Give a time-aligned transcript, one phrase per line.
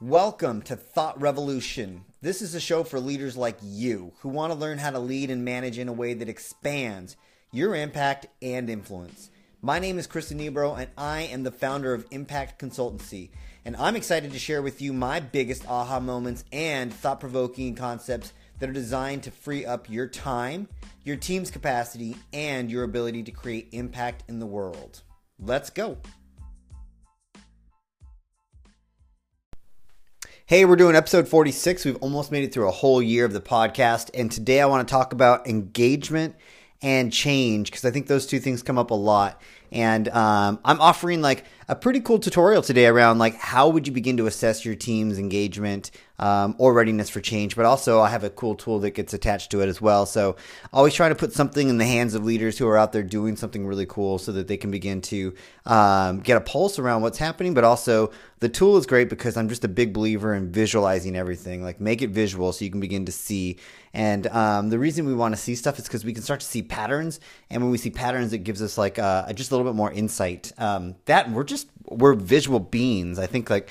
[0.00, 2.04] Welcome to Thought Revolution.
[2.20, 5.30] This is a show for leaders like you who want to learn how to lead
[5.30, 7.16] and manage in a way that expands
[7.52, 9.30] your impact and influence.
[9.62, 13.30] My name is Chris Nebro, and I am the founder of Impact Consultancy.
[13.64, 18.32] And I'm excited to share with you my biggest aha moments and thought provoking concepts
[18.58, 20.68] that are designed to free up your time,
[21.04, 25.02] your team's capacity, and your ability to create impact in the world.
[25.38, 25.98] Let's go.
[30.46, 31.86] Hey, we're doing episode 46.
[31.86, 34.10] We've almost made it through a whole year of the podcast.
[34.12, 36.34] And today I want to talk about engagement
[36.82, 39.40] and change because I think those two things come up a lot.
[39.72, 43.92] And um, I'm offering like a pretty cool tutorial today around like how would you
[43.94, 47.56] begin to assess your team's engagement um, or readiness for change.
[47.56, 50.06] But also, I have a cool tool that gets attached to it as well.
[50.06, 50.36] So,
[50.72, 53.36] always trying to put something in the hands of leaders who are out there doing
[53.36, 55.34] something really cool so that they can begin to
[55.66, 57.54] um, get a pulse around what's happening.
[57.54, 58.10] But also,
[58.40, 61.62] the tool is great because I'm just a big believer in visualizing everything.
[61.62, 63.58] Like, make it visual so you can begin to see.
[63.92, 66.46] And um, the reason we want to see stuff is because we can start to
[66.46, 67.20] see patterns.
[67.50, 69.92] And when we see patterns, it gives us like uh, just a little bit more
[69.92, 70.52] insight.
[70.58, 73.18] Um, that we're just we're visual beings.
[73.18, 73.70] I think like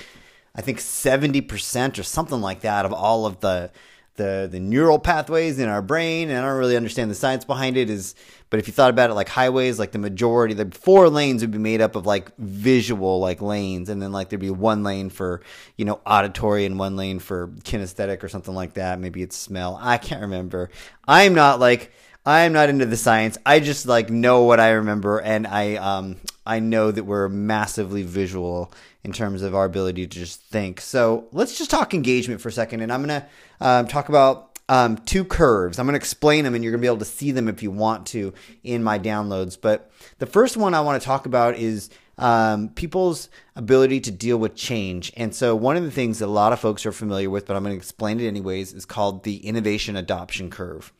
[0.54, 3.70] I think 70% or something like that of all of the
[4.16, 7.76] the the neural pathways in our brain and I don't really understand the science behind
[7.76, 8.14] it is
[8.48, 11.50] but if you thought about it like highways like the majority the four lanes would
[11.50, 15.10] be made up of like visual like lanes and then like there'd be one lane
[15.10, 15.40] for
[15.76, 19.00] you know auditory and one lane for kinesthetic or something like that.
[19.00, 19.76] Maybe it's smell.
[19.82, 20.70] I can't remember.
[21.08, 21.90] I'm not like
[22.26, 26.16] I'm not into the science I just like know what I remember and I um
[26.46, 28.72] I know that we're massively visual
[29.02, 30.80] in terms of our ability to just think.
[30.80, 32.80] So let's just talk engagement for a second.
[32.80, 33.26] And I'm to
[33.60, 35.78] um, talk about um, two curves.
[35.78, 38.06] I'm to explain them and you're to be able to see them if you want
[38.08, 39.58] to in my downloads.
[39.60, 44.38] But the first one I want to talk about is um, people's ability to deal
[44.38, 45.12] with change.
[45.16, 47.56] And so, one of the things that a lot of folks are familiar with, but
[47.56, 50.92] I'm going to explain it anyways, is called the innovation adoption curve.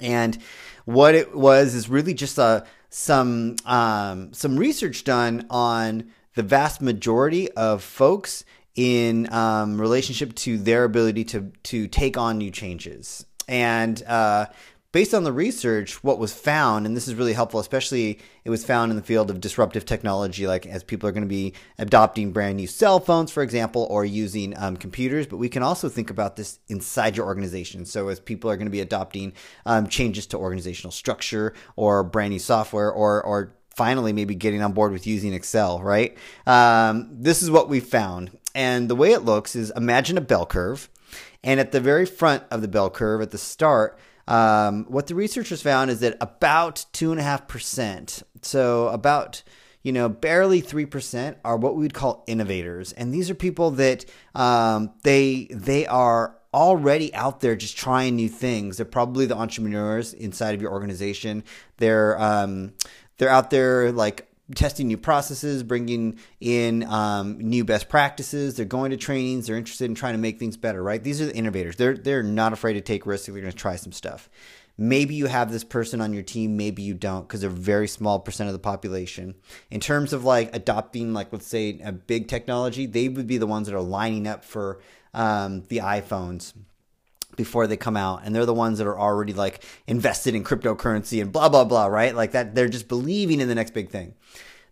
[0.00, 0.38] And
[0.84, 6.80] what it was is really just a some um, some research done on the vast
[6.80, 13.24] majority of folks in um, relationship to their ability to to take on new changes.
[13.48, 14.46] And uh,
[14.94, 18.64] based on the research, what was found, and this is really helpful, especially it was
[18.64, 22.30] found in the field of disruptive technology, like as people are going to be adopting
[22.30, 25.26] brand new cell phones, for example, or using um, computers.
[25.26, 27.84] But we can also think about this inside your organization.
[27.84, 29.32] So as people are going to be adopting
[29.66, 34.74] um, changes to organizational structure or brand new software or or finally maybe getting on
[34.74, 36.16] board with using Excel, right?
[36.46, 38.38] Um, this is what we found.
[38.54, 40.88] And the way it looks is imagine a bell curve.
[41.44, 45.14] And at the very front of the bell curve, at the start, um, what the
[45.14, 49.42] researchers found is that about two and a half percent, so about
[49.82, 53.70] you know barely three percent, are what we would call innovators, and these are people
[53.72, 58.78] that um, they they are already out there just trying new things.
[58.78, 61.44] They're probably the entrepreneurs inside of your organization.
[61.76, 62.72] They're um,
[63.18, 68.56] they're out there like testing new processes, bringing in um, new best practices.
[68.56, 69.46] They're going to trainings.
[69.46, 70.82] They're interested in trying to make things better.
[70.82, 71.02] Right?
[71.02, 71.76] These are the innovators.
[71.76, 73.26] They're they're not afraid to take risks.
[73.26, 74.28] They're going to try some stuff.
[74.76, 77.86] Maybe you have this person on your team, maybe you don't, because they're a very
[77.86, 79.36] small percent of the population.
[79.70, 83.46] In terms of like adopting, like let's say a big technology, they would be the
[83.46, 84.80] ones that are lining up for
[85.14, 86.54] um, the iPhones
[87.36, 91.20] before they come out and they're the ones that are already like invested in cryptocurrency
[91.20, 92.14] and blah blah blah right?
[92.14, 94.14] Like that they're just believing in the next big thing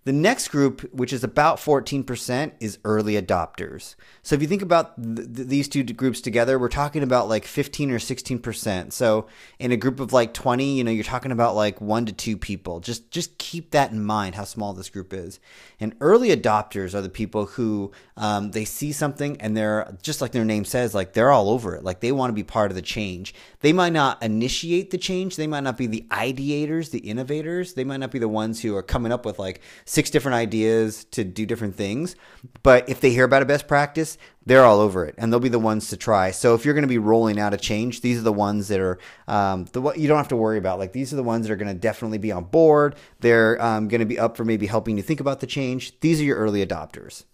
[0.05, 3.95] the next group, which is about 14%, is early adopters.
[4.23, 7.93] So if you think about th- these two groups together, we're talking about like 15
[7.93, 8.93] or 16%.
[8.93, 9.29] So
[9.61, 12.37] in a group of like 20, you know, you're talking about like one to two
[12.37, 12.81] people.
[12.81, 15.39] Just just keep that in mind how small this group is.
[15.79, 20.33] And early adopters are the people who um, they see something and they're just like
[20.33, 21.85] their name says, like they're all over it.
[21.85, 23.35] Like they want to be part of the change.
[23.61, 25.37] They might not initiate the change.
[25.37, 27.75] They might not be the ideators, the innovators.
[27.75, 29.61] They might not be the ones who are coming up with like
[29.93, 32.17] six different ideas to do different things.
[32.63, 34.17] But if they hear about a best practice,
[34.47, 36.31] they're all over it, and they'll be the ones to try.
[36.31, 38.81] So if you're going to be rolling out a change, these are the ones that
[38.81, 40.79] are um, the what you don't have to worry about.
[40.79, 42.97] Like these are the ones that are going to definitely be on board.
[43.21, 46.01] They're um, going to be up for maybe helping you think about the change.
[46.01, 47.25] These are your early adopters,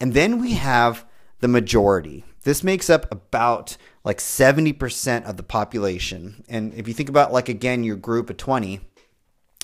[0.00, 1.04] and then we have
[1.40, 2.24] the majority.
[2.44, 6.44] This makes up about like 70% of the population.
[6.48, 8.80] And if you think about like again your group of 20,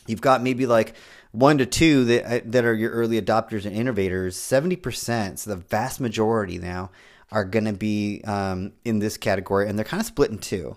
[0.08, 0.94] you've got maybe like
[1.32, 5.50] one to two that uh, that are your early adopters and innovators, seventy percent, so
[5.50, 6.90] the vast majority now
[7.30, 10.76] are going to be um, in this category, and they're kind of split in two.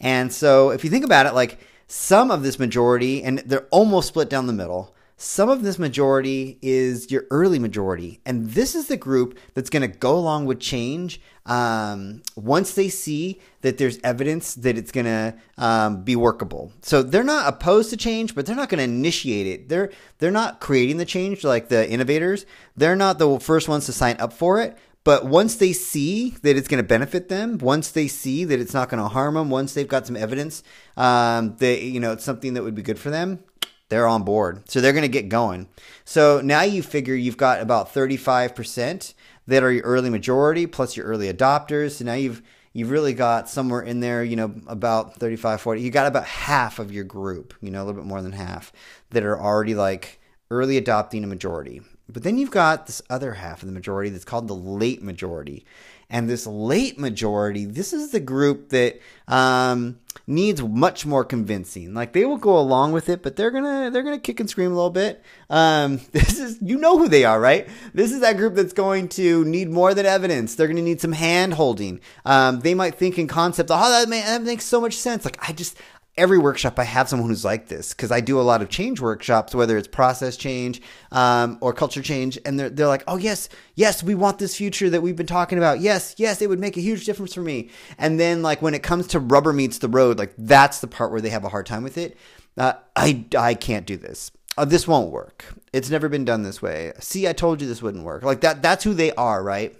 [0.00, 1.58] And so, if you think about it, like
[1.88, 4.94] some of this majority, and they're almost split down the middle.
[5.18, 8.20] Some of this majority is your early majority.
[8.26, 12.90] And this is the group that's going to go along with change um, once they
[12.90, 16.70] see that there's evidence that it's going to um, be workable.
[16.82, 19.68] So they're not opposed to change, but they're not going to initiate it.
[19.70, 22.44] They're they're not creating the change like the innovators.
[22.76, 24.76] They're not the first ones to sign up for it.
[25.02, 28.74] But once they see that it's going to benefit them, once they see that it's
[28.74, 30.64] not going to harm them, once they've got some evidence
[30.96, 33.44] um, that you know it's something that would be good for them,
[33.88, 34.68] they're on board.
[34.68, 35.68] So they're going to get going.
[36.04, 39.14] So now you figure you've got about 35%
[39.46, 41.92] that are your early majority plus your early adopters.
[41.92, 42.42] So now you've
[42.72, 45.80] you've really got somewhere in there, you know, about 35 40.
[45.80, 48.72] You got about half of your group, you know, a little bit more than half
[49.10, 51.80] that are already like early adopting a majority.
[52.08, 55.64] But then you've got this other half of the majority that's called the late majority.
[56.08, 61.94] And this late majority, this is the group that um, needs much more convincing.
[61.94, 64.72] Like they will go along with it, but they're gonna they're gonna kick and scream
[64.72, 65.22] a little bit.
[65.48, 67.68] Um, this is you know who they are, right?
[67.94, 70.54] This is that group that's going to need more than evidence.
[70.54, 72.00] They're gonna need some hand holding.
[72.24, 75.24] Um, they might think in concept, oh that, may, that makes so much sense.
[75.24, 75.76] Like I just
[76.16, 79.00] every workshop I have someone who's like this because I do a lot of change
[79.00, 80.80] workshops, whether it's process change
[81.12, 84.90] um, or culture change, and they're they're like, oh yes, yes, we want this future
[84.90, 85.80] that we've been talking about.
[85.80, 87.70] Yes, yes, it would make a huge difference for me.
[87.98, 91.10] And then like when it comes to rubber meets the road, like that's the part
[91.10, 92.16] where they have a hard time with it.
[92.56, 94.30] Uh, I I can't do this.
[94.58, 95.44] Uh, this won't work.
[95.72, 96.92] It's never been done this way.
[96.98, 98.22] See, I told you this wouldn't work.
[98.22, 98.62] Like that.
[98.62, 99.76] That's who they are, right?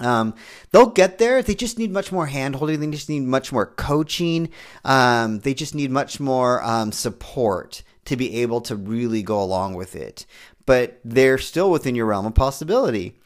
[0.00, 0.34] Um,
[0.70, 1.42] they'll get there.
[1.42, 2.80] They just need much more handholding.
[2.80, 4.48] They just need much more coaching.
[4.84, 9.74] Um, they just need much more um, support to be able to really go along
[9.74, 10.26] with it.
[10.66, 13.18] But they're still within your realm of possibility.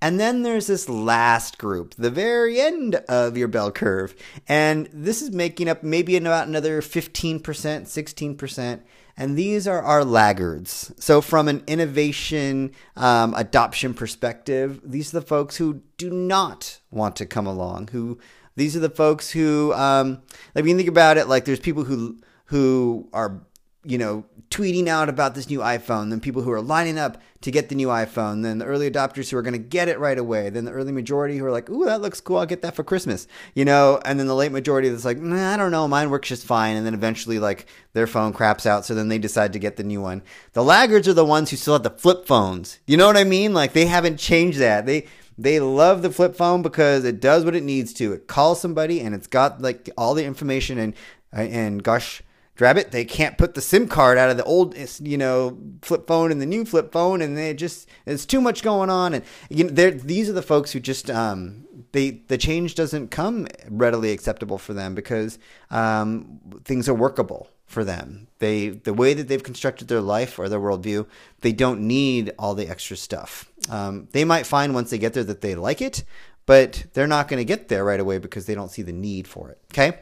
[0.00, 4.14] And then there's this last group, the very end of your bell curve.
[4.46, 8.80] And this is making up maybe about another 15%, 16%.
[9.16, 10.92] And these are our laggards.
[10.98, 17.16] So, from an innovation um, adoption perspective, these are the folks who do not want
[17.16, 17.88] to come along.
[17.92, 18.18] Who
[18.56, 20.22] these are the folks who, um,
[20.54, 23.40] like, when you think about it, like, there's people who who are
[23.84, 27.50] you know, tweeting out about this new iPhone, then people who are lining up to
[27.50, 30.18] get the new iPhone, then the early adopters who are going to get it right
[30.18, 32.74] away, then the early majority who are like, ooh, that looks cool, I'll get that
[32.74, 35.86] for Christmas, you know, and then the late majority that's like, nah, I don't know,
[35.88, 39.18] mine works just fine, and then eventually, like, their phone craps out, so then they
[39.18, 40.22] decide to get the new one.
[40.52, 42.78] The laggards are the ones who still have the flip phones.
[42.86, 43.52] You know what I mean?
[43.52, 44.86] Like, they haven't changed that.
[44.86, 45.06] They,
[45.36, 48.12] they love the flip phone because it does what it needs to.
[48.12, 50.94] It calls somebody and it's got like all the information and
[51.32, 52.22] and gosh,
[52.56, 56.30] Drabbit, they can't put the SIM card out of the old, you know, flip phone
[56.30, 59.64] and the new flip phone, and they just there's too much going on, and you
[59.64, 64.58] know, these are the folks who just um, they the change doesn't come readily acceptable
[64.58, 65.38] for them because
[65.70, 68.28] um, things are workable for them.
[68.38, 71.08] They the way that they've constructed their life or their worldview,
[71.40, 73.50] they don't need all the extra stuff.
[73.68, 76.04] Um, they might find once they get there that they like it,
[76.46, 79.26] but they're not going to get there right away because they don't see the need
[79.26, 79.58] for it.
[79.72, 79.98] Okay.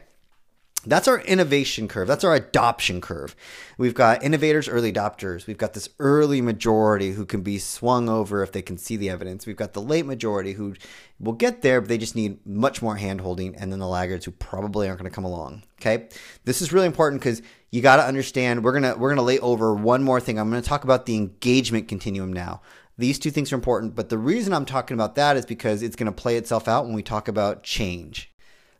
[0.85, 2.07] That's our innovation curve.
[2.07, 3.35] That's our adoption curve.
[3.77, 5.47] We've got innovators, early adopters.
[5.47, 9.09] We've got this early majority who can be swung over if they can see the
[9.09, 9.45] evidence.
[9.45, 10.75] We've got the late majority who
[11.19, 13.55] will get there, but they just need much more hand holding.
[13.55, 15.63] And then the laggards who probably aren't going to come along.
[15.79, 16.09] Okay.
[16.43, 17.41] This is really important because
[17.71, 20.37] you got to understand we're going to, we're going to lay over one more thing.
[20.37, 22.61] I'm going to talk about the engagement continuum now.
[22.97, 25.95] These two things are important, but the reason I'm talking about that is because it's
[25.95, 28.32] going to play itself out when we talk about change.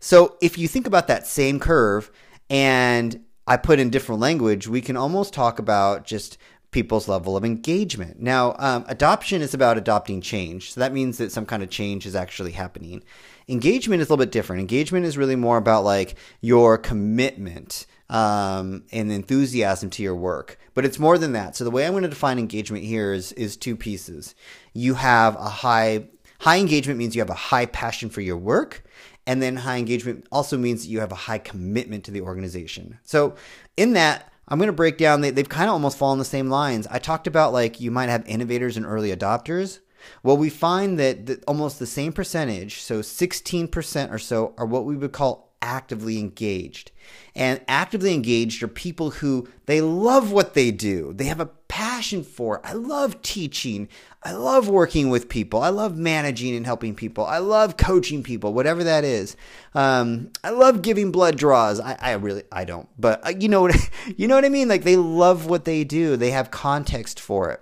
[0.04, 2.12] So if you think about that same curve
[2.50, 6.38] and I put in different language, we can almost talk about just
[6.72, 8.20] people's level of engagement.
[8.20, 10.74] Now, um, adoption is about adopting change.
[10.74, 13.02] So that means that some kind of change is actually happening.
[13.48, 14.60] Engagement is a little bit different.
[14.60, 20.60] Engagement is really more about like your commitment um, and enthusiasm to your work.
[20.74, 21.56] But it's more than that.
[21.56, 24.36] So the way I'm going to define engagement here is is two pieces.
[24.74, 28.84] You have a high high engagement means you have a high passion for your work
[29.26, 33.00] and then high engagement also means that you have a high commitment to the organization.
[33.04, 33.36] So,
[33.78, 36.50] in that, I'm going to break down, they, they've kind of almost fallen the same
[36.50, 36.88] lines.
[36.88, 39.80] I talked about like you might have innovators and early adopters.
[40.22, 44.86] Well, we find that, that almost the same percentage, so 16% or so, are what
[44.86, 46.92] we would call actively engaged.
[47.34, 51.14] And actively engaged are people who they love what they do.
[51.14, 52.62] They have a passion for.
[52.64, 53.88] I love teaching.
[54.22, 55.62] I love working with people.
[55.62, 57.26] I love managing and helping people.
[57.26, 59.36] I love coaching people, whatever that is.
[59.74, 61.80] Um, I love giving blood draws.
[61.80, 63.76] I, I really, I don't, but uh, you know what,
[64.18, 64.68] you know what I mean?
[64.68, 66.16] Like they love what they do.
[66.18, 67.62] They have context for it.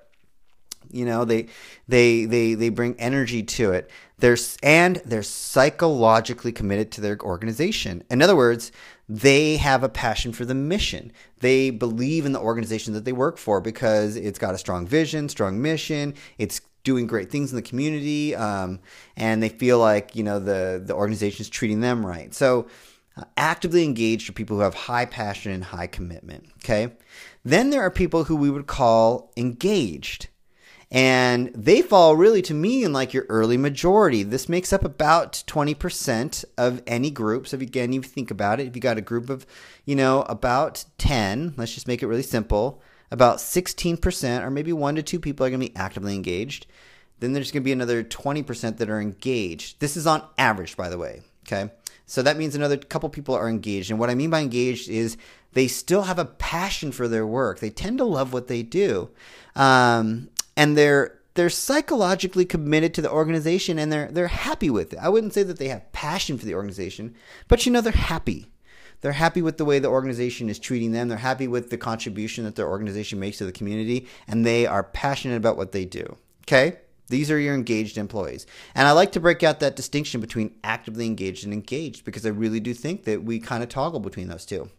[0.91, 1.48] You know, they,
[1.88, 3.89] they, they, they bring energy to it.
[4.22, 8.04] They're, and they're psychologically committed to their organization.
[8.10, 8.72] In other words,
[9.10, 11.12] they have a passion for the mission.
[11.40, 15.28] They believe in the organization that they work for because it's got a strong vision,
[15.28, 16.13] strong mission.
[16.38, 18.80] It's doing great things in the community, um,
[19.16, 22.34] and they feel like you know the the organization is treating them right.
[22.34, 22.68] So,
[23.18, 26.48] uh, actively engaged are people who have high passion and high commitment.
[26.63, 26.94] Okay,
[27.44, 30.28] then there are people who we would call engaged.
[30.91, 34.24] And they fall really to me in like your early majority.
[34.24, 37.48] This makes up about 20% of any group.
[37.48, 39.45] So if again, you think about it, if you got a group of,
[39.86, 44.95] you know, about 10, let's just make it really simple, about 16% or maybe one
[44.95, 46.67] to two people are going to be actively engaged.
[47.19, 49.79] Then there's going to be another 20% that are engaged.
[49.79, 51.21] This is on average, by the way.
[51.48, 51.71] Okay.
[52.05, 53.91] So that means another couple people are engaged.
[53.91, 55.15] And what I mean by engaged is
[55.53, 57.60] they still have a passion for their work.
[57.60, 59.10] They tend to love what they do.
[59.55, 60.29] Um,
[60.62, 65.00] and they're they're psychologically committed to the organization and they're they're happy with it.
[65.01, 67.15] I wouldn't say that they have passion for the organization,
[67.48, 68.51] but you know they're happy.
[69.00, 71.08] They're happy with the way the organization is treating them.
[71.08, 74.84] They're happy with the contribution that their organization makes to the community and they are
[74.84, 76.15] passionate about what they do.
[76.44, 76.77] Okay?
[77.08, 78.46] These are your engaged employees.
[78.75, 82.30] And I like to break out that distinction between actively engaged and engaged because I
[82.30, 84.70] really do think that we kind of toggle between those two.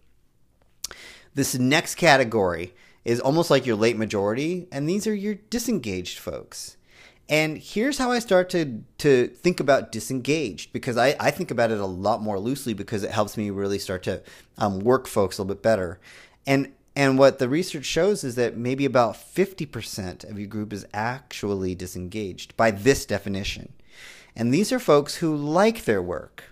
[1.34, 2.72] This next category
[3.04, 6.76] is almost like your late majority, and these are your disengaged folks.
[7.28, 11.70] And here's how I start to to think about disengaged because I, I think about
[11.70, 14.22] it a lot more loosely because it helps me really start to
[14.58, 16.00] um, work folks a little bit better.
[16.46, 20.86] And and what the research shows is that maybe about 50% of your group is
[20.92, 23.72] actually disengaged by this definition.
[24.36, 26.44] And these are folks who like their work.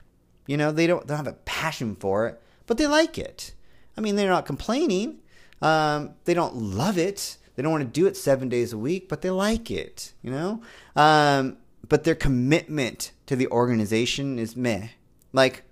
[0.46, 3.52] You know, they don't, they don't have a passion for it, but they like it.
[3.96, 5.18] I mean, they're not complaining,
[5.62, 7.36] um, they don't love it.
[7.54, 10.30] They don't want to do it seven days a week, but they like it, you
[10.30, 10.62] know?
[10.96, 14.88] Um, but their commitment to the organization is meh.
[15.32, 15.64] Like,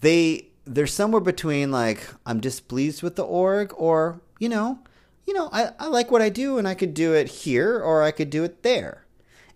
[0.00, 4.78] they, they're somewhere between like, I'm displeased with the org or, you know,
[5.26, 8.02] you know, I, I like what I do and I could do it here or
[8.02, 9.04] I could do it there.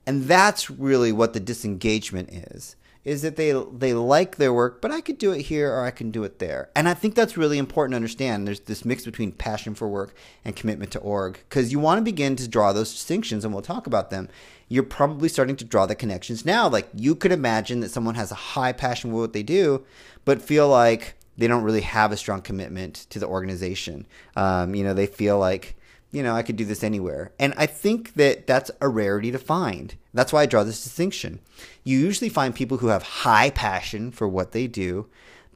[0.06, 2.76] And that's really what the disengagement is
[3.06, 5.92] is that they they like their work, but I could do it here or I
[5.92, 6.70] can do it there.
[6.75, 8.46] And I think that's really important to understand.
[8.46, 10.12] There's this mix between passion for work
[10.44, 13.62] and commitment to org because you want to begin to draw those distinctions, and we'll
[13.62, 14.28] talk about them.
[14.68, 16.68] You're probably starting to draw the connections now.
[16.68, 19.86] Like you could imagine that someone has a high passion for what they do,
[20.25, 24.04] but feel like they don't really have a strong commitment to the organization.
[24.34, 25.75] Um, you know, they feel like
[26.10, 27.32] you know, I could do this anywhere.
[27.38, 29.94] And I think that that's a rarity to find.
[30.14, 31.40] That's why I draw this distinction.
[31.84, 35.06] You usually find people who have high passion for what they do.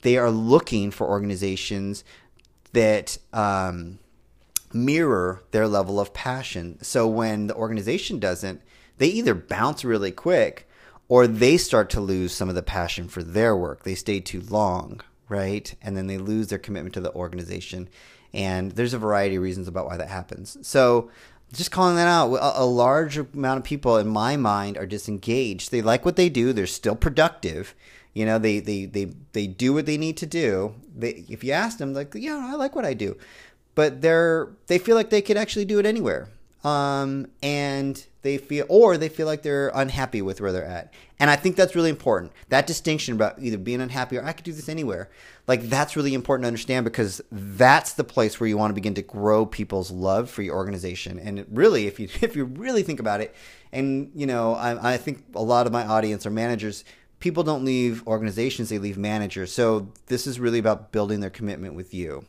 [0.02, 2.04] They are looking for organizations
[2.72, 3.98] that um,
[4.72, 6.78] mirror their level of passion.
[6.82, 8.62] So when the organization doesn't,
[8.98, 10.68] they either bounce really quick
[11.08, 13.82] or they start to lose some of the passion for their work.
[13.82, 15.74] They stay too long, right?
[15.82, 17.88] And then they lose their commitment to the organization
[18.32, 20.56] and there's a variety of reasons about why that happens.
[20.62, 21.10] So
[21.52, 25.70] just calling that out, a, large amount of people in my mind are disengaged.
[25.70, 26.52] They like what they do.
[26.52, 27.74] They're still productive.
[28.14, 30.74] You know, they, they, they, they do what they need to do.
[30.96, 33.16] They, if you ask them, like, yeah, I like what I do,
[33.74, 36.28] but they're, they feel like they could actually do it anywhere.
[36.62, 40.92] Um, and they feel, or they feel like they're unhappy with where they're at.
[41.18, 42.32] And I think that's really important.
[42.48, 45.08] That distinction about either being unhappy or I could do this anywhere.
[45.46, 48.94] Like that's really important to understand because that's the place where you want to begin
[48.94, 51.18] to grow people's love for your organization.
[51.18, 53.34] And really, if you if you really think about it,
[53.72, 56.84] and you know, I, I think a lot of my audience are managers.
[57.20, 59.52] People don't leave organizations; they leave managers.
[59.52, 62.24] So this is really about building their commitment with you.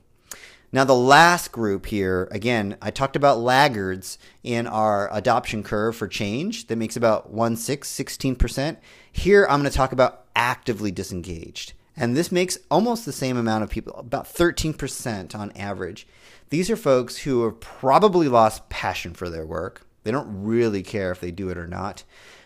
[0.74, 6.08] Now, the last group here, again, I talked about laggards in our adoption curve for
[6.08, 8.78] change that makes about 1 6, 16%.
[9.12, 11.74] Here, I'm going to talk about actively disengaged.
[11.98, 16.08] And this makes almost the same amount of people, about 13% on average.
[16.50, 19.86] These are folks who have probably lost passion for their work.
[20.04, 22.04] They don't really care if they do it or not.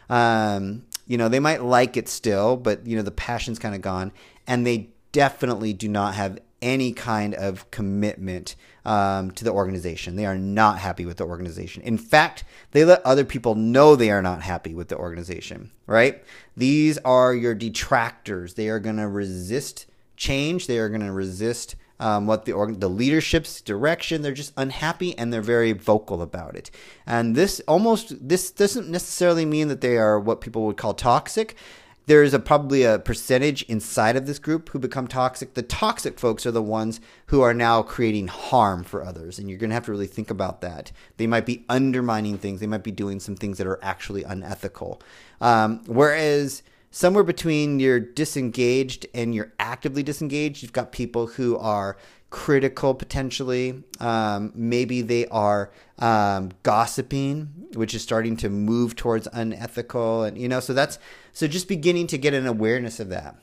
[0.10, 3.82] Um, you know, they might like it still, but, you know, the passion's kind of
[3.82, 4.12] gone.
[4.48, 10.16] And they definitely do not have any kind of commitment um, to the organization.
[10.16, 11.82] They are not happy with the organization.
[11.84, 16.24] In fact, they let other people know they are not happy with the organization, right?
[16.56, 18.54] These are your detractors.
[18.54, 21.76] They are going to resist change, they are going to resist.
[21.98, 24.22] Um, what the org- the leadership's direction.
[24.22, 26.70] They're just unhappy and they're very vocal about it.
[27.08, 31.56] And this almost this doesn't necessarily mean that they are what people would call toxic,
[32.08, 35.54] there is a probably a percentage inside of this group who become toxic.
[35.54, 39.58] The toxic folks are the ones who are now creating harm for others, and you're
[39.58, 40.92] going to have to really think about that.
[41.18, 42.60] They might be undermining things.
[42.60, 45.02] They might be doing some things that are actually unethical.
[45.42, 50.62] Um, whereas somewhere between you're disengaged and you're actively disengaged.
[50.62, 51.98] You've got people who are
[52.30, 53.84] critical potentially.
[54.00, 60.48] Um, maybe they are um, gossiping, which is starting to move towards unethical, and you
[60.48, 61.00] know, so that's
[61.36, 63.36] so just beginning to get an awareness of that.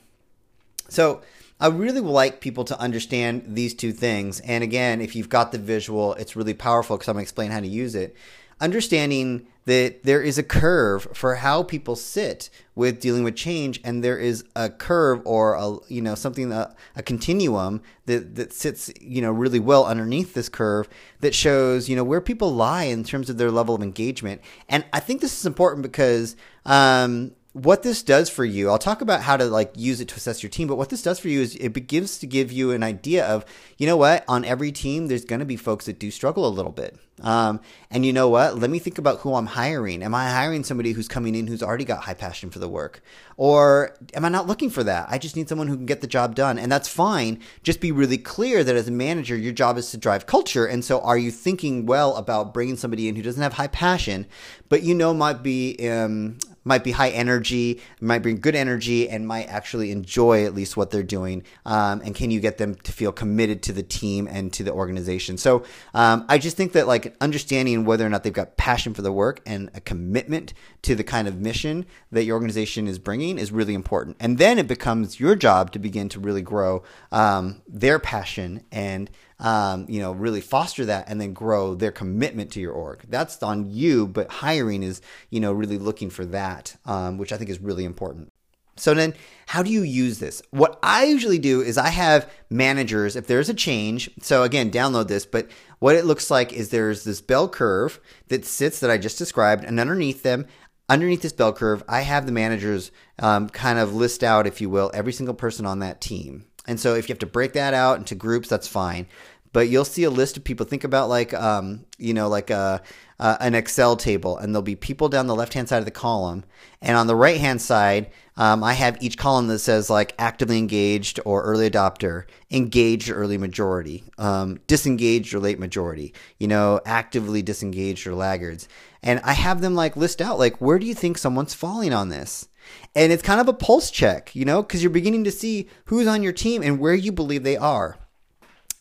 [0.89, 1.21] So
[1.59, 4.39] I really like people to understand these two things.
[4.39, 7.51] And again, if you've got the visual, it's really powerful because I'm going to explain
[7.51, 8.15] how to use it.
[8.59, 14.03] Understanding that there is a curve for how people sit with dealing with change, and
[14.03, 18.91] there is a curve or a you know something a, a continuum that that sits
[18.99, 20.89] you know really well underneath this curve
[21.21, 24.41] that shows you know where people lie in terms of their level of engagement.
[24.67, 26.35] And I think this is important because
[26.65, 30.15] um, what this does for you, I'll talk about how to like use it to
[30.15, 32.71] assess your team, but what this does for you is it begins to give you
[32.71, 33.45] an idea of,
[33.77, 36.49] you know what, on every team, there's going to be folks that do struggle a
[36.49, 36.97] little bit.
[37.21, 38.57] Um, and you know what?
[38.57, 40.01] Let me think about who I'm hiring.
[40.01, 43.03] Am I hiring somebody who's coming in who's already got high passion for the work?
[43.37, 45.05] Or am I not looking for that?
[45.09, 46.57] I just need someone who can get the job done.
[46.57, 47.39] And that's fine.
[47.61, 50.65] Just be really clear that as a manager, your job is to drive culture.
[50.65, 54.25] And so are you thinking well about bringing somebody in who doesn't have high passion,
[54.67, 59.27] but you know might be um, might be high energy, might bring good energy, and
[59.27, 61.43] might actually enjoy at least what they're doing.
[61.65, 64.71] Um, and can you get them to feel committed to the team and to the
[64.71, 65.37] organization?
[65.37, 69.01] So um, I just think that like understanding whether or not they've got passion for
[69.01, 70.53] the work and a commitment
[70.83, 74.17] to the kind of mission that your organization is bringing is really important.
[74.19, 79.09] And then it becomes your job to begin to really grow um, their passion and
[79.43, 83.03] um, you know, really foster that and then grow their commitment to your org.
[83.09, 87.37] That's on you, but hiring is, you know, really looking for that, um, which I
[87.37, 88.31] think is really important.
[88.75, 89.13] So then,
[89.45, 90.41] how do you use this?
[90.49, 95.09] What I usually do is I have managers, if there's a change, so again, download
[95.09, 95.47] this, but
[95.77, 99.63] what it looks like is there's this bell curve that sits that I just described,
[99.63, 100.47] and underneath them,
[100.89, 104.71] underneath this bell curve, I have the managers um, kind of list out, if you
[104.71, 106.45] will, every single person on that team.
[106.65, 109.07] And so if you have to break that out into groups, that's fine.
[109.53, 110.65] But you'll see a list of people.
[110.65, 112.81] Think about like, um, you know, like a,
[113.19, 115.91] uh, an Excel table, and there'll be people down the left hand side of the
[115.91, 116.43] column.
[116.81, 120.57] And on the right hand side, um, I have each column that says like actively
[120.57, 126.81] engaged or early adopter, engaged or early majority, um, disengaged or late majority, you know,
[126.85, 128.67] actively disengaged or laggards.
[129.03, 132.09] And I have them like list out like, where do you think someone's falling on
[132.09, 132.47] this?
[132.95, 136.07] And it's kind of a pulse check, you know, because you're beginning to see who's
[136.07, 137.97] on your team and where you believe they are.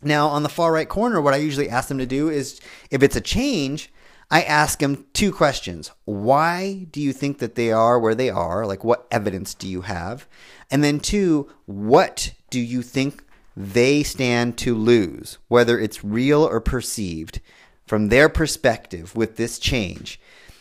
[0.02, 2.60] Now, on the far right corner, what I usually ask them to do is
[2.90, 3.90] if it's a change,
[4.30, 5.90] I ask them two questions.
[6.04, 8.66] Why do you think that they are where they are?
[8.66, 10.26] Like, what evidence do you have?
[10.70, 13.22] And then, two, what do you think
[13.56, 17.40] they stand to lose, whether it's real or perceived,
[17.86, 20.18] from their perspective with this change?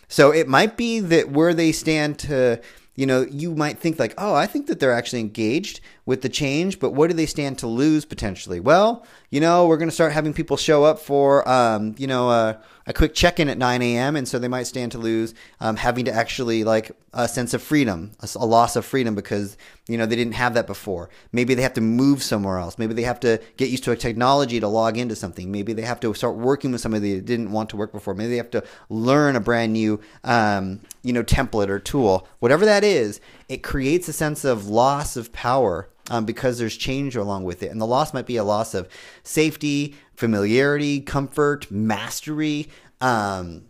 [0.10, 2.60] So it might be that where they stand to
[2.96, 6.30] you know, you might think like, oh, I think that they're actually engaged with the
[6.30, 8.60] change, but what do they stand to lose potentially?
[8.60, 12.30] Well, you know, we're going to start having people show up for, um, you know,
[12.30, 12.58] uh,
[12.92, 14.18] a quick check in at 9 a.m.
[14.18, 17.64] And so they might stand to lose um, having to actually like a sense of
[17.64, 19.56] freedom, a, a, loss of freedom because,
[19.88, 21.10] you know, they didn't have that before.
[21.32, 22.78] Maybe they have to move somewhere else.
[22.78, 25.50] Maybe they have to get used to a technology to log into something.
[25.50, 28.14] Maybe they have to start working with somebody they didn't want to work before.
[28.14, 32.28] Maybe they have to learn a brand new, um, you know, template or tool.
[32.40, 37.16] Whatever that is, it creates a sense of loss of power um, because there's change
[37.16, 37.72] along with it.
[37.72, 38.90] And the loss might be a loss of
[39.24, 42.68] safety, familiarity, comfort, mastery,
[43.00, 43.64] um,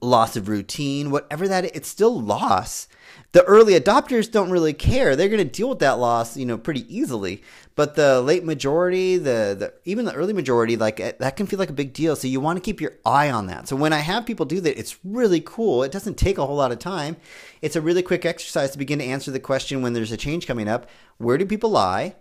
[0.00, 2.88] loss of routine, whatever that is, it's still loss.
[3.32, 5.14] The early adopters don't really care.
[5.14, 7.42] They're going to deal with that loss, you know, pretty easily.
[7.76, 11.58] But the late majority, the, the even the early majority, like eh, that can feel
[11.58, 12.16] like a big deal.
[12.16, 13.68] So you want to keep your eye on that.
[13.68, 15.82] So when I have people do that, it's really cool.
[15.82, 17.16] It doesn't take a whole lot of time.
[17.62, 20.46] It's a really quick exercise to begin to answer the question when there's a change
[20.46, 20.88] coming up.
[21.18, 22.16] Where do people lie?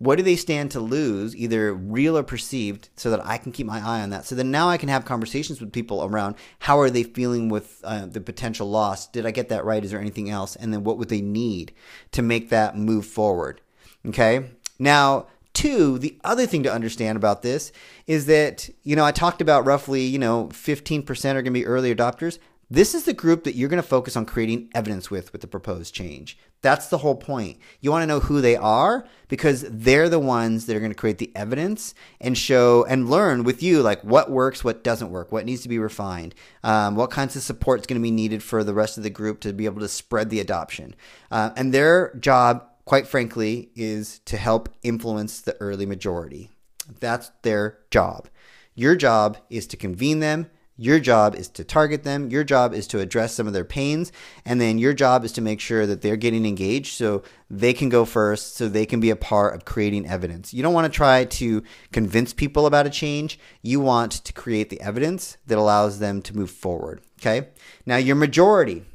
[0.00, 3.66] What do they stand to lose, either real or perceived, so that I can keep
[3.66, 4.24] my eye on that.
[4.24, 7.82] So then now I can have conversations with people around how are they feeling with
[7.84, 9.06] uh, the potential loss?
[9.06, 9.84] Did I get that right?
[9.84, 10.56] Is there anything else?
[10.56, 11.74] And then what would they need
[12.12, 13.60] to make that move forward?
[14.06, 14.46] Okay.
[14.78, 17.70] Now, two, the other thing to understand about this
[18.06, 21.66] is that, you know, I talked about roughly, you know, 15% are going to be
[21.66, 22.38] early adopters.
[22.70, 25.46] This is the group that you're going to focus on creating evidence with with the
[25.46, 26.38] proposed change.
[26.62, 27.58] That's the whole point.
[27.80, 30.96] You want to know who they are because they're the ones that are going to
[30.96, 35.32] create the evidence and show and learn with you like what works, what doesn't work,
[35.32, 38.42] what needs to be refined, um, what kinds of support is going to be needed
[38.42, 40.94] for the rest of the group to be able to spread the adoption.
[41.30, 46.50] Uh, and their job, quite frankly, is to help influence the early majority.
[46.98, 48.28] That's their job.
[48.74, 52.30] Your job is to convene them Your job is to target them.
[52.30, 54.12] Your job is to address some of their pains.
[54.46, 57.90] And then your job is to make sure that they're getting engaged so they can
[57.90, 60.54] go first, so they can be a part of creating evidence.
[60.54, 61.62] You don't want to try to
[61.92, 63.38] convince people about a change.
[63.60, 67.02] You want to create the evidence that allows them to move forward.
[67.20, 67.48] Okay.
[67.84, 68.86] Now, your majority.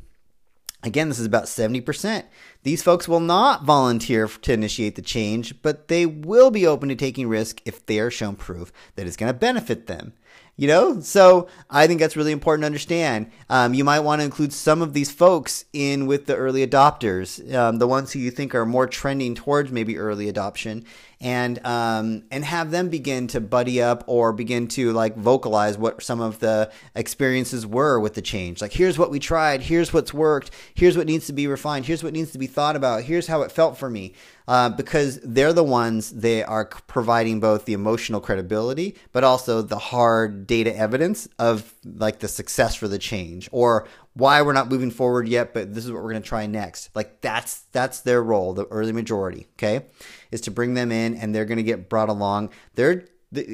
[0.81, 2.23] Again, this is about 70%.
[2.63, 6.95] These folks will not volunteer to initiate the change, but they will be open to
[6.95, 10.13] taking risk if they are shown proof that it's going to benefit them
[10.57, 10.99] you know?
[11.01, 13.31] So i think that's really important to understand.
[13.49, 17.53] Um, you might want to include some of these folks in with the early adopters
[17.53, 20.85] um, the ones who you think are more trending towards maybe early adoption
[21.21, 26.01] and um, and have them begin to buddy up or begin to like vocalize what
[26.03, 28.61] some of the experiences were with the change.
[28.61, 32.03] Like here's what we tried here's what's worked here's what needs to be refined here's
[32.03, 34.13] what needs to be thought about here's how it felt for me.
[34.47, 39.79] Uh, because they're the ones they are providing both the emotional credibility but also the
[39.79, 44.91] hard data evidence of like the success for the change or why we're not moving
[44.91, 46.89] forward yet but this is what we're going to try next.
[46.95, 49.85] Like that's that's their role the early majority okay?
[50.31, 52.49] Is to bring them in and they're going to get brought along.
[52.75, 53.05] They're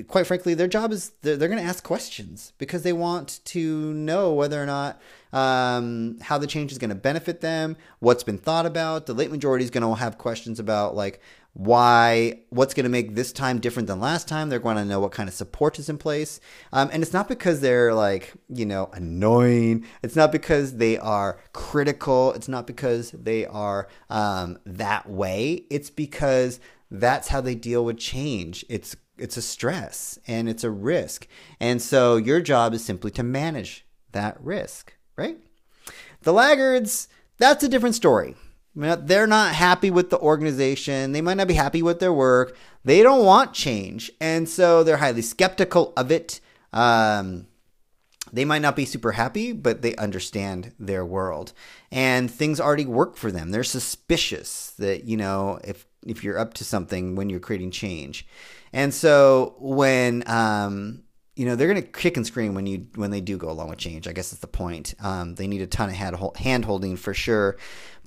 [0.08, 3.94] quite frankly, their job is they're, they're going to ask questions because they want to
[3.94, 5.02] know whether or not
[5.34, 9.06] um, how the change is going to benefit them, what's been thought about.
[9.06, 11.22] The late majority is going to have questions about like
[11.54, 14.50] why, what's going to make this time different than last time.
[14.50, 16.40] They're going to know what kind of support is in place,
[16.72, 19.86] um, and it's not because they're like you know annoying.
[20.02, 22.34] It's not because they are critical.
[22.34, 25.66] It's not because they are um, that way.
[25.70, 28.66] It's because that's how they deal with change.
[28.70, 31.28] It's it's a stress and it's a risk.
[31.60, 35.38] And so your job is simply to manage that risk, right?
[36.22, 37.08] The laggards,
[37.38, 38.36] that's a different story.
[38.76, 41.12] They're not happy with the organization.
[41.12, 42.56] They might not be happy with their work.
[42.86, 44.12] They don't want change.
[44.22, 46.40] And so they're highly skeptical of it.
[46.72, 47.48] Um,
[48.32, 51.52] they might not be super happy, but they understand their world.
[51.92, 53.52] And things already work for them.
[53.52, 58.26] They're suspicious that, you know, if if you're up to something when you're creating change.
[58.74, 61.04] And so when um,
[61.36, 63.70] you know they're going to kick and scream when you when they do go along
[63.70, 64.08] with change.
[64.08, 64.94] I guess that's the point.
[65.00, 65.96] Um, they need a ton of
[66.36, 67.58] hand holding for sure.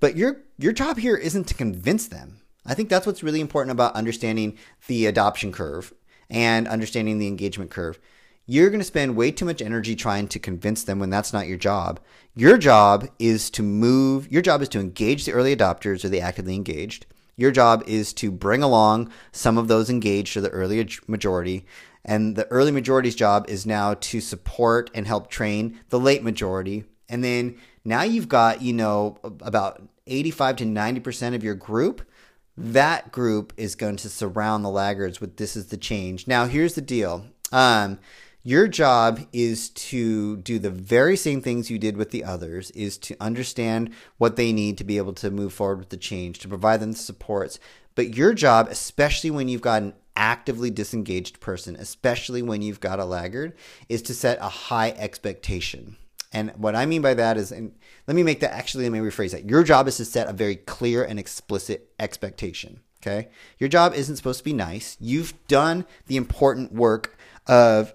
[0.00, 2.40] But your your job here isn't to convince them.
[2.66, 5.92] I think that's what's really important about understanding the adoption curve
[6.30, 7.98] and understanding the engagement curve.
[8.46, 11.46] You're going to spend way too much energy trying to convince them when that's not
[11.46, 11.98] your job.
[12.34, 16.20] Your job is to move, your job is to engage the early adopters or the
[16.20, 17.06] actively engaged.
[17.36, 21.66] Your job is to bring along some of those engaged to the early majority.
[22.04, 26.84] And the early majority's job is now to support and help train the late majority.
[27.08, 32.06] And then now you've got, you know, about 85 to 90% of your group.
[32.56, 36.26] That group is going to surround the laggards with this is the change.
[36.26, 37.26] Now, here's the deal.
[37.50, 37.98] Um,
[38.44, 42.98] your job is to do the very same things you did with the others, is
[42.98, 46.48] to understand what they need to be able to move forward with the change, to
[46.48, 47.58] provide them the supports.
[47.94, 53.00] But your job, especially when you've got an actively disengaged person, especially when you've got
[53.00, 53.54] a laggard,
[53.88, 55.96] is to set a high expectation.
[56.30, 57.72] And what I mean by that is, and
[58.06, 59.48] let me make that actually, let me rephrase that.
[59.48, 62.80] Your job is to set a very clear and explicit expectation.
[63.00, 63.28] Okay.
[63.58, 64.96] Your job isn't supposed to be nice.
[64.98, 67.94] You've done the important work of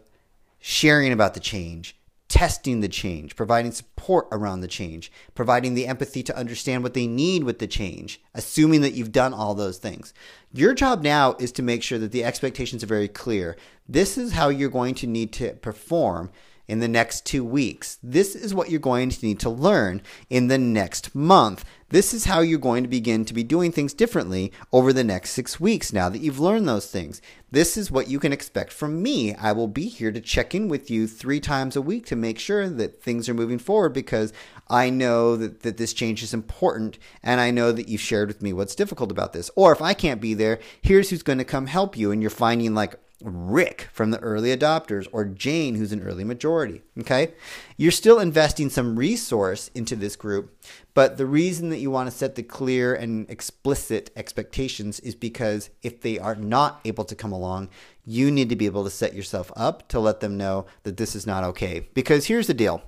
[0.60, 1.96] sharing about the change,
[2.28, 7.08] testing the change, providing support around the change, providing the empathy to understand what they
[7.08, 10.14] need with the change, assuming that you've done all those things.
[10.54, 13.58] Your job now is to make sure that the expectations are very clear.
[13.88, 16.30] This is how you're going to need to perform
[16.70, 17.98] in the next two weeks.
[18.04, 21.66] This is what you're going to need to learn in the next month.
[21.90, 25.32] This is how you're going to begin to be doing things differently over the next
[25.32, 27.20] six weeks now that you've learned those things.
[27.50, 29.34] This is what you can expect from me.
[29.34, 32.38] I will be here to check in with you three times a week to make
[32.38, 34.32] sure that things are moving forward because
[34.68, 38.44] I know that, that this change is important and I know that you've shared with
[38.44, 39.50] me what's difficult about this.
[39.56, 42.30] Or if I can't be there, here's who's going to come help you and you're
[42.30, 46.82] finding like Rick from the early adopters or Jane, who's an early majority.
[47.00, 47.34] Okay.
[47.78, 50.58] You're still investing some resource into this group,
[50.94, 55.70] but the reason that you want to set the clear and explicit expectations is because
[55.84, 57.70] if they are not able to come along,
[58.06, 61.16] you need to be able to set yourself up to let them know that this
[61.16, 61.90] is not okay.
[61.94, 62.82] Because here's the deal.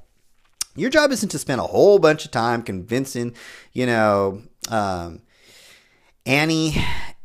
[0.75, 3.35] Your job isn't to spend a whole bunch of time convincing,
[3.73, 5.21] you know, um,
[6.25, 6.75] Annie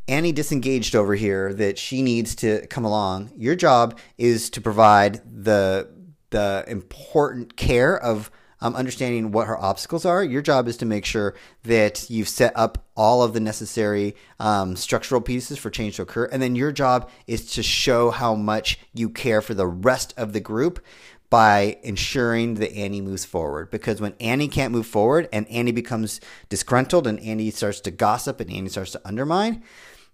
[0.09, 3.33] Annie disengaged over here that she needs to come along.
[3.37, 5.88] Your job is to provide the
[6.31, 10.25] the important care of um, understanding what her obstacles are.
[10.25, 14.77] Your job is to make sure that you've set up all of the necessary um,
[14.77, 16.25] structural pieces for change to occur.
[16.27, 20.33] And then your job is to show how much you care for the rest of
[20.33, 20.85] the group
[21.29, 23.71] by ensuring that Annie moves forward.
[23.71, 28.40] Because when Annie can't move forward and Annie becomes disgruntled and Annie starts to gossip
[28.40, 29.62] and Annie starts to undermine,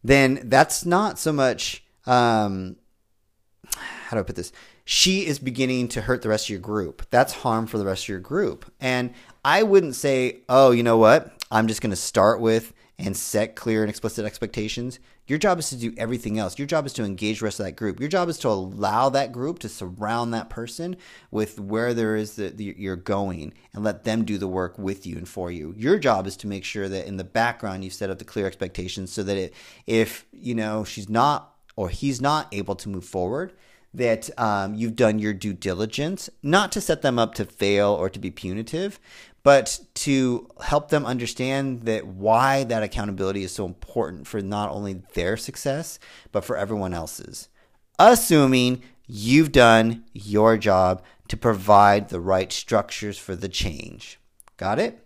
[0.02, 2.76] then that's not so much, um,
[3.76, 4.52] how do I put this?
[4.84, 7.06] She is beginning to hurt the rest of your group.
[7.10, 8.70] That's harm for the rest of your group.
[8.80, 11.32] And I wouldn't say, oh, you know what?
[11.50, 14.98] I'm just going to start with and set clear and explicit expectations.
[15.26, 16.58] Your job is to do everything else.
[16.58, 18.00] Your job is to engage the rest of that group.
[18.00, 20.96] Your job is to allow that group to surround that person
[21.30, 25.16] with where there is that you're going and let them do the work with you
[25.16, 25.74] and for you.
[25.76, 28.46] Your job is to make sure that in the background you set up the clear
[28.46, 29.54] expectations so that it,
[29.86, 33.52] if you know she's not or he's not able to move forward,
[33.94, 38.08] that um, you've done your due diligence, not to set them up to fail or
[38.08, 38.98] to be punitive,
[39.42, 45.02] but to help them understand that why that accountability is so important for not only
[45.14, 45.98] their success,
[46.30, 47.48] but for everyone else's.
[47.98, 54.18] Assuming you've done your job to provide the right structures for the change.
[54.56, 55.02] Got it?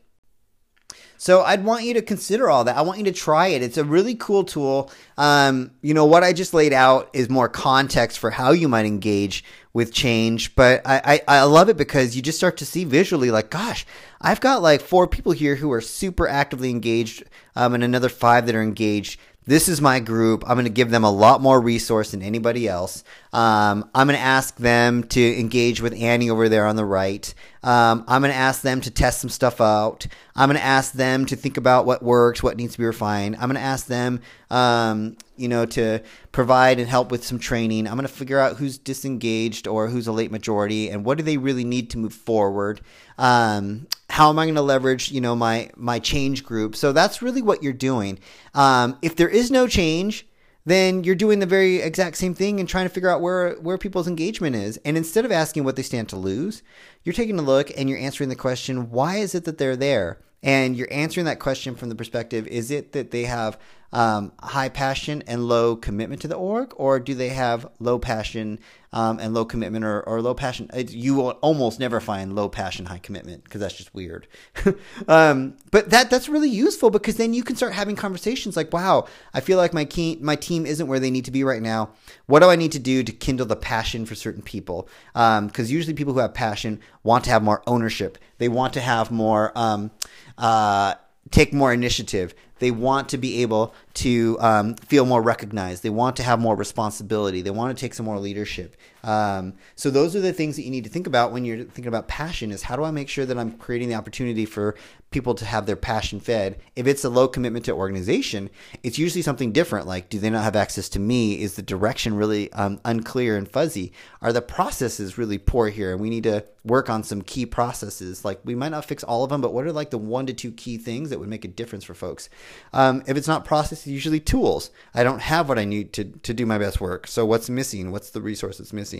[1.18, 2.76] So I'd want you to consider all that.
[2.76, 3.62] I want you to try it.
[3.62, 4.90] It's a really cool tool.
[5.16, 8.86] Um, you know, what I just laid out is more context for how you might
[8.86, 9.42] engage
[9.76, 13.30] with change, but I, I, I love it because you just start to see visually
[13.30, 13.84] like, gosh,
[14.22, 18.46] I've got like four people here who are super actively engaged, um, and another five
[18.46, 20.42] that are engaged this is my group.
[20.44, 23.04] I'm going to give them a lot more resource than anybody else.
[23.32, 27.32] Um, I'm going to ask them to engage with Annie over there on the right.
[27.66, 30.06] Um, I'm going to ask them to test some stuff out.
[30.36, 33.34] I'm going to ask them to think about what works, what needs to be refined.
[33.34, 36.00] I'm going to ask them, um, you know, to
[36.30, 37.88] provide and help with some training.
[37.88, 41.24] I'm going to figure out who's disengaged or who's a late majority and what do
[41.24, 42.80] they really need to move forward.
[43.18, 46.76] Um, how am I going to leverage, you know, my my change group?
[46.76, 48.20] So that's really what you're doing.
[48.54, 50.24] Um, if there is no change,
[50.66, 53.78] then you're doing the very exact same thing and trying to figure out where where
[53.78, 54.76] people's engagement is.
[54.84, 56.62] And instead of asking what they stand to lose,
[57.04, 60.18] you're taking a look and you're answering the question, why is it that they're there?
[60.42, 63.58] And you're answering that question from the perspective, is it that they have
[63.92, 68.58] um, high passion and low commitment to the org, or do they have low passion
[68.92, 70.70] um, and low commitment, or, or low passion?
[70.74, 74.26] You will almost never find low passion, high commitment because that's just weird.
[75.08, 79.06] um, but that that's really useful because then you can start having conversations like, "Wow,
[79.32, 81.90] I feel like my key, my team isn't where they need to be right now.
[82.26, 84.88] What do I need to do to kindle the passion for certain people?
[85.14, 88.18] Because um, usually people who have passion want to have more ownership.
[88.38, 89.90] They want to have more." Um,
[90.38, 90.94] uh,
[91.30, 92.34] take more initiative.
[92.58, 95.82] They want to be able to um, feel more recognized.
[95.82, 97.42] They want to have more responsibility.
[97.42, 98.76] They want to take some more leadership.
[99.06, 101.86] Um, so those are the things that you need to think about when you're thinking
[101.86, 102.50] about passion.
[102.50, 104.74] Is how do I make sure that I'm creating the opportunity for
[105.12, 106.58] people to have their passion fed?
[106.74, 108.50] If it's a low commitment to organization,
[108.82, 109.86] it's usually something different.
[109.86, 111.40] Like, do they not have access to me?
[111.40, 113.92] Is the direction really um, unclear and fuzzy?
[114.20, 115.92] Are the processes really poor here?
[115.92, 118.24] And we need to work on some key processes.
[118.24, 120.34] Like, we might not fix all of them, but what are like the one to
[120.34, 122.28] two key things that would make a difference for folks?
[122.72, 124.70] Um, if it's not processes, usually tools.
[124.92, 127.06] I don't have what I need to, to do my best work.
[127.06, 127.92] So what's missing?
[127.92, 128.95] What's the resource that's missing?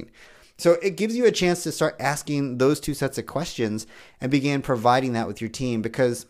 [0.59, 3.87] So it gives you a chance to start asking those two sets of questions
[4.21, 6.27] and begin providing that with your team because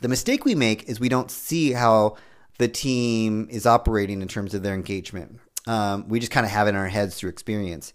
[0.00, 2.16] the mistake we make is we don't see how
[2.58, 5.40] the team is operating in terms of their engagement.
[5.66, 7.92] Um, we just kind of have it in our heads through experience.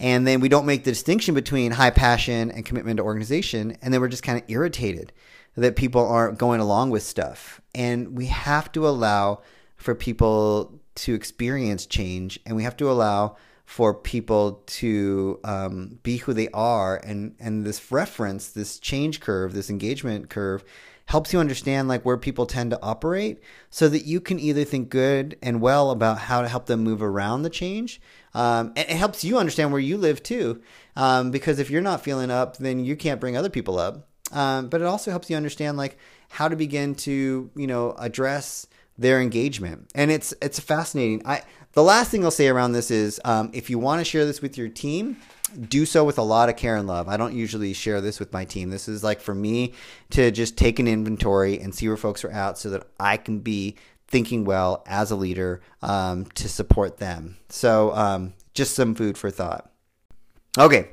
[0.00, 3.76] And then we don't make the distinction between high passion and commitment to organization.
[3.82, 5.12] And then we're just kind of irritated
[5.56, 7.60] that people aren't going along with stuff.
[7.74, 9.42] And we have to allow
[9.76, 13.36] for people to experience change and we have to allow
[13.68, 16.96] for people to um, be who they are.
[17.04, 20.64] And and this reference this change curve this engagement curve
[21.04, 24.88] helps you understand like where people tend to operate so that you can either think
[24.88, 28.00] good and well about how to help them move around the change.
[28.32, 30.62] Um, and it helps you understand where you live too
[30.96, 34.08] um, because if you're not feeling up then you can't bring other people up.
[34.32, 35.98] Um, but it also helps you understand like
[36.30, 38.66] how to begin to you know address
[38.98, 39.90] their engagement.
[39.94, 41.22] And it's it's fascinating.
[41.24, 44.24] I the last thing i'll say around this is um, if you want to share
[44.24, 45.16] this with your team
[45.68, 47.08] do so with a lot of care and love.
[47.08, 48.68] I don't usually share this with my team.
[48.68, 49.72] This is like for me
[50.10, 53.38] to just take an inventory and see where folks are at so that i can
[53.38, 53.76] be
[54.08, 57.38] thinking well as a leader um, to support them.
[57.48, 59.70] So um, just some food for thought.
[60.58, 60.90] Okay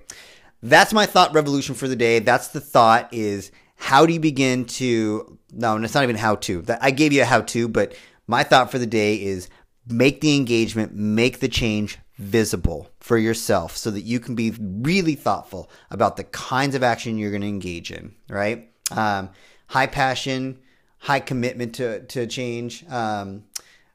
[0.65, 2.19] that's my thought revolution for the day.
[2.19, 6.35] That's the thought is how do you begin to no, and it's not even how
[6.35, 6.63] to.
[6.81, 7.95] I gave you a how to, but
[8.27, 9.49] my thought for the day is
[9.87, 15.15] make the engagement, make the change visible for yourself so that you can be really
[15.15, 18.69] thoughtful about the kinds of action you're going to engage in, right?
[18.91, 19.29] Um,
[19.67, 20.59] high passion,
[20.99, 22.85] high commitment to, to change.
[22.89, 23.43] Um,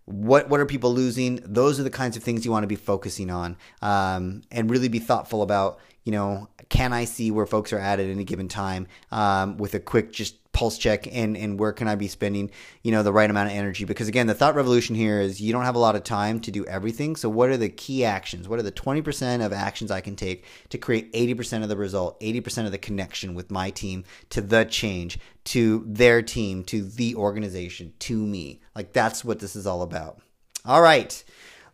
[0.04, 1.36] what what are people losing?
[1.44, 4.88] Those are the kinds of things you want to be focusing on, um, and really
[4.88, 5.78] be thoughtful about.
[6.04, 9.74] You know, can I see where folks are at at any given time um, with
[9.74, 12.50] a quick just pulse check and and where can I be spending
[12.82, 13.84] you know the right amount of energy?
[13.84, 16.50] Because again the thought revolution here is you don't have a lot of time to
[16.50, 17.16] do everything.
[17.16, 18.48] So what are the key actions?
[18.48, 22.20] What are the 20% of actions I can take to create 80% of the result
[22.20, 27.14] 80% of the connection with my team to the change to their team to the
[27.14, 28.60] organization to me?
[28.74, 30.20] Like that's what this is all about.
[30.64, 31.22] All right.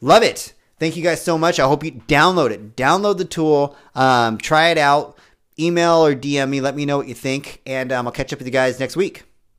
[0.01, 0.53] Love it.
[0.79, 1.59] Thank you guys so much.
[1.59, 2.77] I hope you download it.
[2.77, 3.75] Download the tool.
[3.95, 5.17] Um, try it out
[5.59, 6.61] email or DM me.
[6.61, 8.97] Let me know what you think, and um, I'll catch up with you guys next
[8.97, 9.26] week.